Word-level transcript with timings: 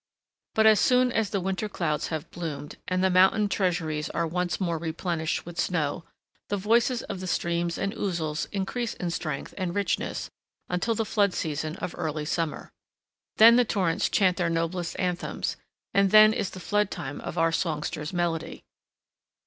But 0.55 0.65
as 0.65 0.79
soon 0.79 1.11
as 1.11 1.29
the 1.29 1.39
winter 1.39 1.69
clouds 1.69 2.07
have 2.07 2.31
bloomed, 2.31 2.77
and 2.87 3.03
the 3.03 3.11
mountain 3.11 3.47
treasuries 3.49 4.09
are 4.09 4.25
once 4.25 4.59
more 4.59 4.79
replenished 4.79 5.45
with 5.45 5.59
snow, 5.59 6.05
the 6.49 6.57
voices 6.57 7.03
of 7.03 7.19
the 7.19 7.27
streams 7.27 7.77
and 7.77 7.93
ouzels 7.93 8.47
increase 8.51 8.95
in 8.95 9.11
strength 9.11 9.53
and 9.59 9.75
richness 9.75 10.31
until 10.69 10.95
the 10.95 11.05
flood 11.05 11.35
season 11.35 11.75
of 11.75 11.93
early 11.95 12.25
summer. 12.25 12.71
Then 13.37 13.57
the 13.57 13.63
torrents 13.63 14.09
chant 14.09 14.37
their 14.37 14.49
noblest 14.49 14.99
anthems, 14.99 15.55
and 15.93 16.09
then 16.09 16.33
is 16.33 16.49
the 16.49 16.59
flood 16.59 16.89
time 16.89 17.21
of 17.21 17.37
our 17.37 17.51
songster's 17.51 18.11
melody. 18.11 18.63